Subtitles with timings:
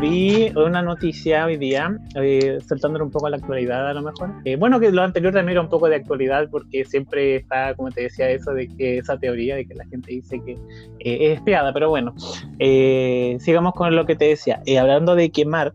[0.00, 4.30] vi una noticia hoy día, eh, saltándole un poco a la actualidad a lo mejor.
[4.44, 7.90] Eh, bueno, que lo anterior también era un poco de actualidad porque siempre está, como
[7.90, 11.38] te decía, eso de que esa teoría de que la gente dice que eh, es
[11.38, 12.14] espiada, pero bueno,
[12.58, 14.62] eh, sigamos con lo que te decía.
[14.64, 15.74] Eh, hablando de quemar,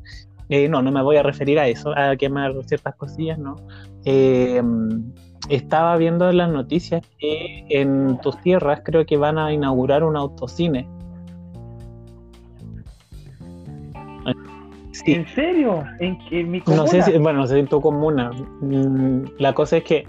[0.49, 3.55] eh, no, no me voy a referir a eso, a quemar ciertas cosillas, ¿no?
[5.49, 10.17] Estaba viendo en las noticias que en tus tierras creo que van a inaugurar un
[10.17, 10.87] autocine.
[14.91, 15.11] Sí.
[15.11, 15.83] ¿En serio?
[15.99, 18.31] ¿En, qué- en mi No sé si, bueno, no sé si en tu comuna.
[18.61, 20.05] Mm, La cosa es que,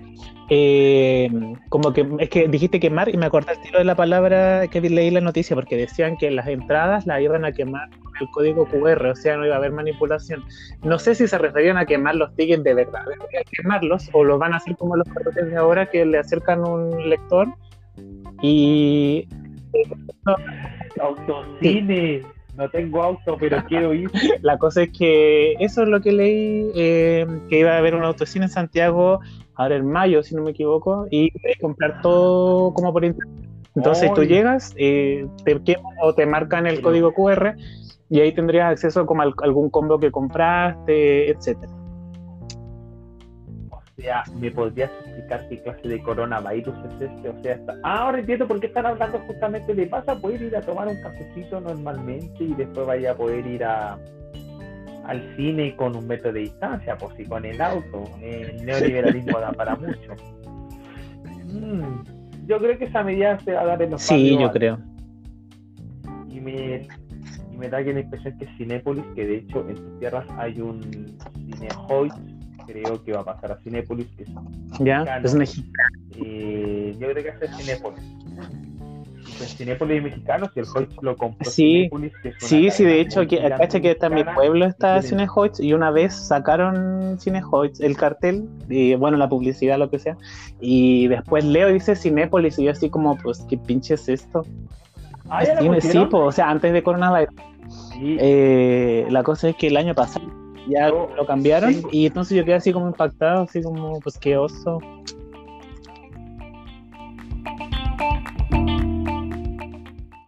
[0.48, 1.28] eh,
[1.70, 4.80] como que, es que dijiste quemar y me acordé el tiro de la palabra que
[4.80, 8.64] leí la noticia porque decían que las entradas las iban a quemar con el código
[8.68, 10.44] QR, o sea, no iba a haber manipulación.
[10.84, 14.38] No sé si se referían a quemar los tickets de verdad, verdad, quemarlos, o lo
[14.38, 17.48] van a hacer como los carteles de ahora que le acercan un lector
[18.40, 19.26] y
[21.00, 22.22] Autocine.
[22.56, 24.10] No tengo auto, pero quiero ir.
[24.42, 28.04] La cosa es que eso es lo que leí, eh, que iba a haber un
[28.04, 29.20] autocine en Santiago
[29.54, 33.46] ahora en mayo, si no me equivoco, y comprar todo como por internet.
[33.74, 37.56] Entonces tú llegas, eh, te queman o te marcan el código QR
[38.08, 41.72] y ahí tendrías acceso como a algún combo que compraste, etcétera.
[43.98, 47.28] O sea, ¿me podrías explicar qué clase de coronavirus es este?
[47.30, 47.74] O sea, está...
[47.82, 50.88] ah, ahora entiendo por qué están hablando justamente de vas a poder ir a tomar
[50.88, 53.98] un cafecito normalmente y después vaya a poder ir a
[55.06, 58.04] al cine con un metro de distancia, pues si con el auto.
[58.20, 60.14] El neoliberalismo da para mucho.
[61.44, 62.02] Mm,
[62.46, 64.78] yo creo que esa medida se va a dar en los Sí, yo creo.
[66.28, 66.88] y me,
[67.52, 70.82] y me da la impresión que Cinépolis, que de hecho en tus tierras hay un
[71.34, 72.12] Cinehoid,
[72.66, 74.28] creo que va a pasar a Cinépolis, que es,
[74.80, 74.98] ¿Ya?
[74.98, 75.26] Mexicano.
[75.26, 75.88] Es mexicano.
[76.16, 78.04] eh, yo creo que es Cinépolis.
[79.28, 81.90] Y pues Cinépolis es mexicano, si el Hoyt lo compró Sí.
[82.22, 85.72] Que Sí, sí, de hecho, aquí, cacha que está en mi pueblo está Cinehoids y
[85.72, 90.16] una vez sacaron Cinehoids, el cartel, y bueno, la publicidad, lo que sea,
[90.60, 94.44] y después leo y dice Cinépolis y yo así como, pues, ¿qué pinche es esto?
[95.28, 97.34] Ah, ¿ya la Sí, sí, po, o sea, antes de coronavirus.
[97.92, 98.16] Sí.
[98.20, 100.35] Eh, la cosa es que el año pasado
[100.68, 104.78] ya lo cambiaron y entonces yo quedé así como impactado, así como, pues, qué oso.